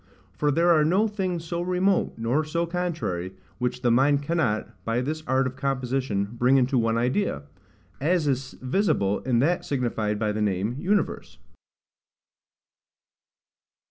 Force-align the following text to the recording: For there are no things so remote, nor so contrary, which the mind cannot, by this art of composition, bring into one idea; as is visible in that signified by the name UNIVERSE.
For 0.33 0.49
there 0.49 0.71
are 0.71 0.83
no 0.83 1.07
things 1.07 1.45
so 1.45 1.61
remote, 1.61 2.13
nor 2.17 2.43
so 2.43 2.65
contrary, 2.65 3.33
which 3.59 3.83
the 3.83 3.91
mind 3.91 4.23
cannot, 4.23 4.83
by 4.83 4.99
this 4.99 5.21
art 5.27 5.45
of 5.45 5.55
composition, 5.55 6.25
bring 6.39 6.57
into 6.57 6.75
one 6.79 6.97
idea; 6.97 7.43
as 7.99 8.27
is 8.27 8.53
visible 8.63 9.19
in 9.19 9.37
that 9.41 9.63
signified 9.63 10.17
by 10.17 10.31
the 10.31 10.41
name 10.41 10.75
UNIVERSE. 10.79 11.37